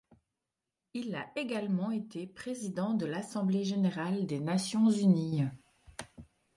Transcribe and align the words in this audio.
Il 0.95 1.13
a 1.13 1.27
également 1.35 1.91
été 1.91 2.25
président 2.25 2.95
de 2.95 3.05
l'Assemblée 3.05 3.63
générale 3.63 4.25
des 4.25 4.39
Nations 4.39 4.89
unies. 4.89 5.43